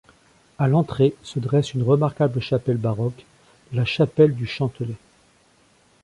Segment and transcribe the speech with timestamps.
[0.57, 3.23] À l'entrée se dresse une remarquable chapelle baroque,
[3.71, 4.95] la chapelle du Chantelet.